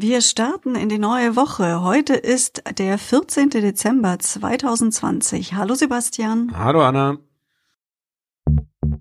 Wir 0.00 0.20
starten 0.20 0.76
in 0.76 0.88
die 0.88 1.00
neue 1.00 1.34
Woche. 1.34 1.82
Heute 1.82 2.14
ist 2.14 2.62
der 2.78 2.98
14. 2.98 3.50
Dezember 3.50 4.16
2020. 4.16 5.54
Hallo 5.54 5.74
Sebastian. 5.74 6.52
Hallo 6.56 6.82
Anna. 6.82 7.18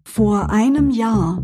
Vor 0.03 0.49
einem 0.49 0.89
Jahr. 0.89 1.43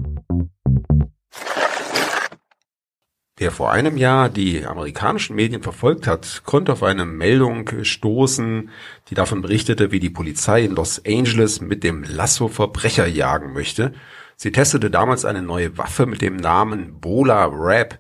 Wer 3.38 3.52
vor 3.52 3.72
einem 3.72 3.96
Jahr 3.96 4.30
die 4.30 4.66
amerikanischen 4.66 5.36
Medien 5.36 5.62
verfolgt 5.62 6.08
hat, 6.08 6.42
konnte 6.46 6.72
auf 6.72 6.82
eine 6.82 7.06
Meldung 7.06 7.84
stoßen, 7.84 8.72
die 9.12 9.14
davon 9.14 9.44
berichtete, 9.44 9.92
wie 9.92 10.00
die 10.00 10.10
Polizei 10.10 10.64
in 10.64 10.74
Los 10.74 11.00
Angeles 11.06 11.62
mit 11.62 11.84
dem 11.84 12.02
Lasso 12.02 12.48
Verbrecher 12.48 13.06
jagen 13.06 13.54
möchte. 13.54 13.94
Sie 14.36 14.52
testete 14.52 14.90
damals 14.90 15.26
eine 15.26 15.44
neue 15.44 15.78
Waffe 15.78 16.08
mit 16.08 16.24
dem 16.24 16.38
Namen 16.38 17.00
Bola 17.00 17.46
Rap 17.46 18.00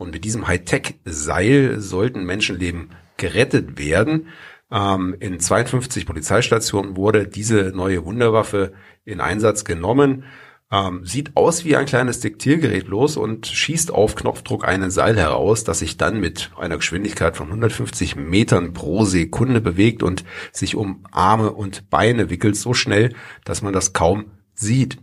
und 0.00 0.12
mit 0.12 0.24
diesem 0.24 0.48
Hightech-Seil 0.48 1.78
sollten 1.78 2.24
Menschenleben 2.24 2.90
gerettet 3.18 3.78
werden. 3.78 4.28
Ähm, 4.72 5.14
in 5.20 5.38
52 5.38 6.06
Polizeistationen 6.06 6.96
wurde 6.96 7.28
diese 7.28 7.72
neue 7.74 8.04
Wunderwaffe 8.04 8.72
in 9.04 9.20
Einsatz 9.20 9.64
genommen. 9.64 10.24
Ähm, 10.72 11.04
sieht 11.04 11.36
aus 11.36 11.64
wie 11.66 11.76
ein 11.76 11.84
kleines 11.84 12.20
Diktiergerät 12.20 12.88
los 12.88 13.18
und 13.18 13.46
schießt 13.46 13.92
auf 13.92 14.14
Knopfdruck 14.14 14.66
einen 14.66 14.90
Seil 14.90 15.18
heraus, 15.18 15.64
das 15.64 15.80
sich 15.80 15.98
dann 15.98 16.18
mit 16.18 16.50
einer 16.56 16.76
Geschwindigkeit 16.76 17.36
von 17.36 17.48
150 17.48 18.16
Metern 18.16 18.72
pro 18.72 19.04
Sekunde 19.04 19.60
bewegt 19.60 20.02
und 20.02 20.24
sich 20.50 20.76
um 20.76 21.04
Arme 21.10 21.52
und 21.52 21.90
Beine 21.90 22.30
wickelt 22.30 22.56
so 22.56 22.72
schnell, 22.72 23.12
dass 23.44 23.60
man 23.60 23.74
das 23.74 23.92
kaum 23.92 24.30
sieht. 24.54 24.98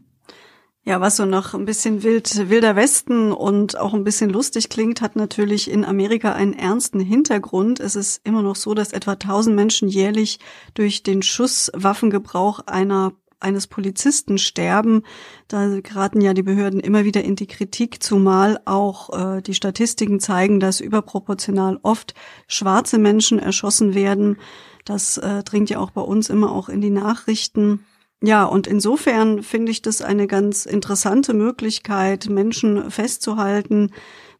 Ja, 0.88 1.02
was 1.02 1.18
so 1.18 1.26
noch 1.26 1.54
ein 1.54 1.66
bisschen 1.66 2.02
wild, 2.02 2.50
wilder 2.50 2.78
Westen 2.78 3.34
und 3.34 3.78
auch 3.78 3.94
ein 3.94 4.06
bisschen 4.06 4.30
lustig 4.30 4.70
klingt, 4.70 5.02
hat 5.02 5.18
natürlich 5.18 5.70
in 5.70 5.84
Amerika 5.84 6.32
einen 6.32 6.54
ernsten 6.54 7.02
Hintergrund. 7.02 7.82
Es 7.82 7.98
ist 7.98 8.22
immer 8.24 8.42
noch 8.42 8.56
so, 8.56 8.74
dass 8.74 8.94
etwa 8.94 9.12
1000 9.12 9.54
Menschen 9.54 9.90
jährlich 9.90 10.40
durch 10.76 11.04
den 11.04 11.24
Schusswaffengebrauch 11.24 12.62
einer 12.68 13.12
eines 13.42 13.68
Polizisten 13.68 14.38
sterben. 14.38 15.04
Da 15.50 15.82
geraten 15.82 16.22
ja 16.22 16.34
die 16.34 16.42
Behörden 16.42 16.80
immer 16.80 17.04
wieder 17.04 17.22
in 17.22 17.36
die 17.36 17.48
Kritik, 17.48 18.02
zumal 18.02 18.62
auch 18.64 19.10
äh, 19.10 19.42
die 19.42 19.56
Statistiken 19.56 20.22
zeigen, 20.22 20.62
dass 20.62 20.80
überproportional 20.80 21.80
oft 21.84 22.14
schwarze 22.48 22.98
Menschen 22.98 23.40
erschossen 23.40 23.94
werden. 23.94 24.38
Das 24.86 25.18
äh, 25.18 25.44
dringt 25.44 25.70
ja 25.70 25.80
auch 25.80 25.92
bei 25.92 26.02
uns 26.02 26.30
immer 26.30 26.50
auch 26.50 26.70
in 26.70 26.80
die 26.80 26.92
Nachrichten. 26.92 27.84
Ja, 28.24 28.46
und 28.46 28.66
insofern 28.66 29.44
finde 29.44 29.72
ich 29.72 29.82
das 29.82 30.02
eine 30.02 30.28
ganz 30.28 30.66
interessante 30.66 31.34
Möglichkeit, 31.34 32.30
Menschen 32.30 32.90
festzuhalten, 32.90 33.92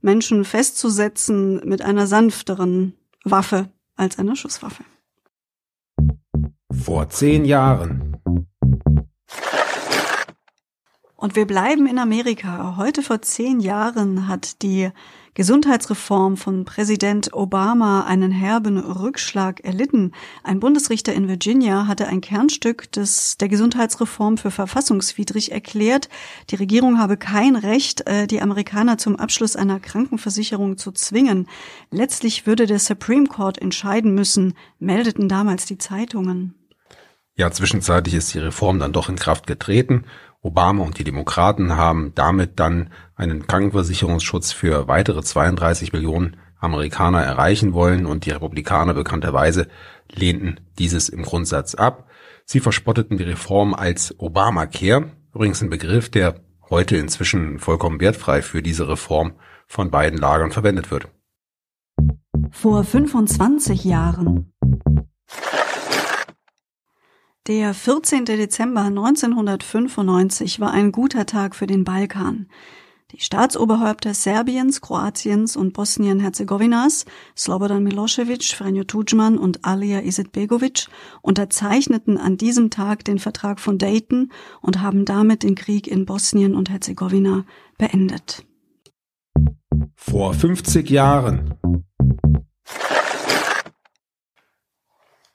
Menschen 0.02 0.46
festzusetzen 0.46 1.62
mit 1.64 1.82
einer 1.82 2.08
sanfteren 2.08 2.94
Waffe 3.24 3.70
als 3.96 4.18
einer 4.18 4.36
Schusswaffe. 4.36 4.84
Vor 6.72 7.10
zehn 7.10 7.46
Jahren. 7.46 8.07
Und 11.20 11.36
wir 11.36 11.48
bleiben 11.48 11.88
in 11.88 11.98
Amerika. 11.98 12.76
Heute 12.78 13.02
vor 13.02 13.24
zehn 13.24 13.60
Jahren 13.60 14.28
hat 14.28 14.62
die 14.62 14.92
Gesundheitsreform 15.34 16.38
von 16.38 16.64
Präsident 16.64 17.34
Obama 17.34 18.06
einen 18.06 18.32
herben 18.32 18.78
Rückschlag 18.78 19.62
erlitten. 19.62 20.12
Ein 20.44 20.60
Bundesrichter 20.60 21.14
in 21.14 21.28
Virginia 21.28 21.88
hatte 21.88 22.08
ein 22.08 22.22
Kernstück 22.22 22.92
des, 22.92 23.38
der 23.38 23.48
Gesundheitsreform 23.48 24.38
für 24.38 24.52
verfassungswidrig 24.52 25.52
erklärt. 25.52 26.08
Die 26.52 26.56
Regierung 26.56 27.00
habe 27.00 27.18
kein 27.18 27.56
Recht, 27.56 28.08
äh, 28.08 28.28
die 28.28 28.42
Amerikaner 28.42 29.00
zum 29.00 29.16
Abschluss 29.16 29.56
einer 29.56 29.80
Krankenversicherung 29.80 30.78
zu 30.78 30.92
zwingen. 30.92 31.48
Letztlich 31.90 32.46
würde 32.46 32.68
der 32.68 32.80
Supreme 32.80 33.26
Court 33.26 33.60
entscheiden 33.60 34.14
müssen, 34.14 34.54
meldeten 34.78 35.30
damals 35.30 35.66
die 35.66 35.80
Zeitungen. 35.80 36.54
Ja, 37.36 37.52
zwischenzeitlich 37.52 38.16
ist 38.16 38.34
die 38.34 38.40
Reform 38.40 38.80
dann 38.80 38.94
doch 38.94 39.10
in 39.10 39.16
Kraft 39.16 39.46
getreten 39.46 40.06
Obama 40.42 40.84
und 40.84 40.98
die 41.00 41.04
Demokraten 41.04 41.76
haben 41.76 42.14
damit 42.16 42.60
dann 42.60 42.90
einen 43.16 43.48
Krankenversicherungsschutz 43.48 44.52
für 44.52 44.88
weitere 44.88 45.22
32 45.22 45.94
Millionen 45.94 46.38
Amerikaner 46.60 47.22
erreichen 47.22 47.74
wollen 47.74 48.06
und 48.06 48.26
die 48.26 48.32
Republikaner 48.32 48.94
bekannterweise 48.94 49.68
lehnten 50.12 50.60
dieses 50.80 51.10
im 51.10 51.24
Grundsatz 51.24 51.76
ab. 51.76 52.08
Sie 52.46 52.60
verspotteten 52.60 53.18
die 53.18 53.24
Reform 53.24 53.74
als 53.74 54.16
Obamacare, 54.20 55.12
übrigens 55.34 55.62
ein 55.62 55.70
Begriff, 55.70 56.10
der 56.10 56.36
heute 56.70 56.98
inzwischen 56.98 57.60
vollkommen 57.60 58.00
wertfrei 58.00 58.42
für 58.42 58.62
diese 58.62 58.88
Reform 58.88 59.34
von 59.68 59.92
beiden 59.92 60.18
Lagern 60.18 60.52
verwendet 60.52 60.92
wird. 60.92 61.08
Vor 62.52 62.84
25 62.84 63.84
Jahren 63.84 64.54
der 67.48 67.74
14. 67.74 68.26
Dezember 68.26 68.82
1995 68.82 70.60
war 70.60 70.72
ein 70.72 70.92
guter 70.92 71.26
Tag 71.26 71.56
für 71.56 71.66
den 71.66 71.86
Balkan. 71.86 72.48
Die 73.12 73.22
Staatsoberhäupter 73.22 74.14
Serbiens, 74.14 74.82
Kroatiens 74.82 75.56
und 75.56 75.72
Bosnien-Herzegowinas, 75.72 77.06
Slobodan 77.38 77.82
Milosevic, 77.84 78.44
Franjo 78.44 78.84
Tudjman 78.84 79.38
und 79.38 79.64
Alija 79.64 80.02
Izetbegovic, 80.02 80.88
unterzeichneten 81.22 82.18
an 82.18 82.36
diesem 82.36 82.70
Tag 82.70 83.06
den 83.06 83.18
Vertrag 83.18 83.62
von 83.62 83.78
Dayton 83.78 84.34
und 84.62 84.82
haben 84.82 85.06
damit 85.06 85.44
den 85.44 85.56
Krieg 85.56 85.88
in 85.88 86.06
Bosnien 86.06 86.54
und 86.54 86.70
Herzegowina 86.70 87.46
beendet. 87.78 88.46
Vor 89.96 90.34
50 90.34 90.90
Jahren 90.90 91.54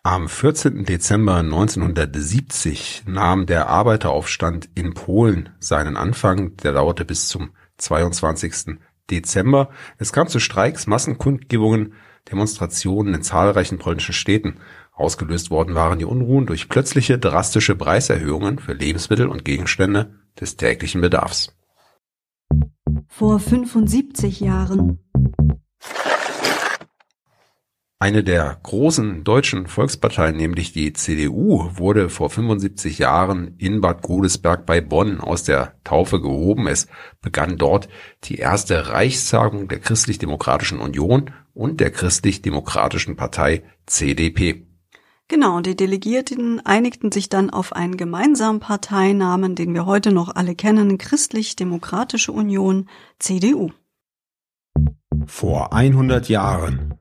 Am 0.04 0.28
14. 0.28 0.84
Dezember 0.84 1.36
1970 1.36 3.04
nahm 3.06 3.46
der 3.46 3.68
Arbeiteraufstand 3.68 4.68
in 4.74 4.94
Polen 4.94 5.50
seinen 5.60 5.96
Anfang. 5.96 6.56
Der 6.56 6.72
dauerte 6.72 7.04
bis 7.04 7.28
zum 7.28 7.52
22. 7.76 8.78
Dezember. 9.12 9.70
Es 9.98 10.12
kam 10.12 10.26
zu 10.26 10.40
Streiks, 10.40 10.88
Massenkundgebungen, 10.88 11.94
Demonstrationen 12.32 13.14
in 13.14 13.22
zahlreichen 13.22 13.78
polnischen 13.78 14.12
Städten. 14.12 14.56
Ausgelöst 14.90 15.52
worden 15.52 15.76
waren 15.76 16.00
die 16.00 16.04
Unruhen 16.04 16.46
durch 16.46 16.69
plötzliche 16.69 17.20
drastische 17.20 17.76
Preiserhöhungen 17.76 18.58
für 18.58 18.72
Lebensmittel 18.72 19.28
und 19.28 19.44
Gegenstände 19.44 20.19
des 20.40 20.56
täglichen 20.56 21.00
Bedarfs. 21.00 21.56
Vor 23.06 23.38
75 23.38 24.40
Jahren 24.40 24.98
eine 28.02 28.24
der 28.24 28.58
großen 28.64 29.22
deutschen 29.22 29.68
Volksparteien, 29.68 30.36
nämlich 30.36 30.72
die 30.72 30.92
CDU, 30.92 31.70
wurde 31.76 32.08
vor 32.08 32.30
75 32.30 32.98
Jahren 32.98 33.54
in 33.58 33.80
Bad 33.80 34.02
Godesberg 34.02 34.66
bei 34.66 34.80
Bonn 34.80 35.20
aus 35.20 35.44
der 35.44 35.74
Taufe 35.84 36.20
gehoben. 36.20 36.66
Es 36.66 36.88
begann 37.20 37.58
dort 37.58 37.88
die 38.24 38.38
erste 38.38 38.88
Reichstagung 38.88 39.68
der 39.68 39.78
Christlich-Demokratischen 39.78 40.81
Union 40.81 41.31
und 41.54 41.78
der 41.78 41.93
Christlich-Demokratischen 41.93 43.14
Partei 43.14 43.62
CDP. 43.87 44.66
Genau, 45.28 45.60
die 45.60 45.76
Delegierten 45.76 46.58
einigten 46.66 47.12
sich 47.12 47.28
dann 47.28 47.50
auf 47.50 47.72
einen 47.72 47.96
gemeinsamen 47.96 48.58
Parteinamen, 48.58 49.54
den 49.54 49.75
wir 49.75 49.87
heute 49.87 50.10
noch 50.10 50.34
alle 50.34 50.56
kennen, 50.56 50.99
Christlich-Demokratische 50.99 52.32
Union, 52.32 52.88
CDU. 53.20 53.70
Vor 55.25 55.72
100 55.72 56.28
Jahren 56.28 56.91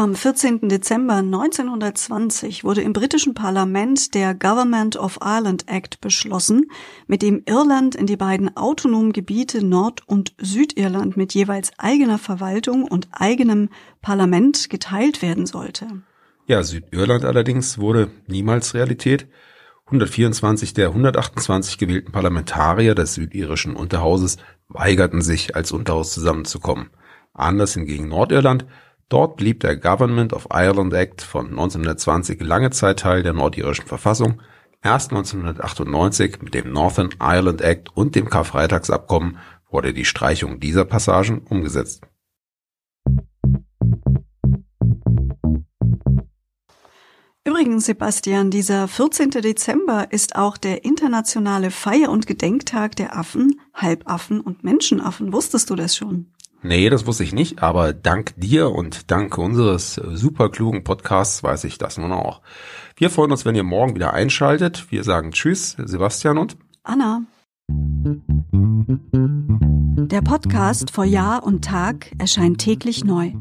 am 0.00 0.14
14. 0.14 0.70
Dezember 0.70 1.16
1920 1.16 2.64
wurde 2.64 2.80
im 2.80 2.94
britischen 2.94 3.34
Parlament 3.34 4.14
der 4.14 4.34
Government 4.34 4.96
of 4.96 5.18
Ireland 5.20 5.68
Act 5.68 6.00
beschlossen, 6.00 6.70
mit 7.06 7.20
dem 7.20 7.42
Irland 7.44 7.96
in 7.96 8.06
die 8.06 8.16
beiden 8.16 8.56
autonomen 8.56 9.12
Gebiete 9.12 9.62
Nord- 9.62 10.00
und 10.08 10.32
Südirland 10.38 11.18
mit 11.18 11.34
jeweils 11.34 11.72
eigener 11.76 12.16
Verwaltung 12.16 12.84
und 12.84 13.08
eigenem 13.12 13.68
Parlament 14.00 14.70
geteilt 14.70 15.20
werden 15.20 15.44
sollte. 15.44 15.86
Ja, 16.46 16.62
Südirland 16.62 17.26
allerdings 17.26 17.76
wurde 17.76 18.10
niemals 18.26 18.72
Realität. 18.72 19.26
124 19.84 20.72
der 20.72 20.88
128 20.88 21.76
gewählten 21.76 22.10
Parlamentarier 22.10 22.94
des 22.94 23.16
südirischen 23.16 23.76
Unterhauses 23.76 24.38
weigerten 24.68 25.20
sich, 25.20 25.56
als 25.56 25.72
Unterhaus 25.72 26.14
zusammenzukommen. 26.14 26.88
Anders 27.34 27.74
hingegen 27.74 28.08
Nordirland, 28.08 28.64
dort 29.10 29.36
blieb 29.36 29.60
der 29.60 29.76
Government 29.76 30.32
of 30.32 30.48
Ireland 30.50 30.94
Act 30.94 31.20
von 31.20 31.50
1920 31.50 32.40
lange 32.40 32.70
Zeit 32.70 33.00
Teil 33.00 33.22
der 33.22 33.34
nordirischen 33.34 33.86
Verfassung, 33.86 34.40
erst 34.82 35.10
1998 35.10 36.40
mit 36.40 36.54
dem 36.54 36.72
Northern 36.72 37.10
Ireland 37.20 37.60
Act 37.60 37.94
und 37.94 38.14
dem 38.14 38.30
Karfreitagsabkommen 38.30 39.36
wurde 39.68 39.92
die 39.92 40.06
Streichung 40.06 40.58
dieser 40.60 40.84
Passagen 40.84 41.42
umgesetzt. 41.48 42.06
Übrigens, 47.46 47.86
Sebastian, 47.86 48.50
dieser 48.50 48.86
14. 48.86 49.30
Dezember 49.30 50.12
ist 50.12 50.36
auch 50.36 50.56
der 50.56 50.84
internationale 50.84 51.70
Feier- 51.70 52.10
und 52.10 52.26
Gedenktag 52.26 52.96
der 52.96 53.16
Affen, 53.16 53.60
Halbaffen 53.74 54.40
und 54.40 54.62
Menschenaffen. 54.62 55.32
Wusstest 55.32 55.68
du 55.70 55.74
das 55.74 55.96
schon? 55.96 56.32
Nee, 56.62 56.90
das 56.90 57.06
wusste 57.06 57.24
ich 57.24 57.32
nicht, 57.32 57.62
aber 57.62 57.94
dank 57.94 58.34
dir 58.36 58.70
und 58.70 59.10
dank 59.10 59.38
unseres 59.38 59.94
super 59.94 60.50
klugen 60.50 60.84
Podcasts 60.84 61.42
weiß 61.42 61.64
ich 61.64 61.78
das 61.78 61.96
nun 61.96 62.12
auch. 62.12 62.42
Wir 62.96 63.08
freuen 63.08 63.30
uns, 63.30 63.46
wenn 63.46 63.54
ihr 63.54 63.62
morgen 63.62 63.94
wieder 63.94 64.12
einschaltet. 64.12 64.86
Wir 64.90 65.02
sagen 65.02 65.32
Tschüss, 65.32 65.76
Sebastian 65.78 66.36
und 66.36 66.58
Anna. 66.82 67.22
Der 70.10 70.20
Podcast 70.22 70.90
vor 70.90 71.04
Jahr 71.04 71.44
und 71.44 71.64
Tag 71.64 72.12
erscheint 72.18 72.58
täglich 72.58 73.04
neu. 73.04 73.32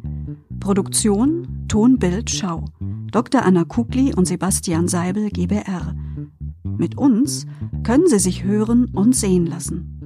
Produktion 0.61 1.65
Ton, 1.67 1.99
Bild, 1.99 2.29
Schau. 2.29 2.65
Dr. 3.11 3.43
Anna 3.43 3.65
Kugli 3.65 4.13
und 4.13 4.25
Sebastian 4.25 4.87
Seibel 4.87 5.29
GBR. 5.29 5.93
Mit 6.63 6.97
uns 6.97 7.47
können 7.83 8.07
Sie 8.07 8.19
sich 8.19 8.43
hören 8.43 8.85
und 8.93 9.15
sehen 9.15 9.45
lassen. 9.45 9.98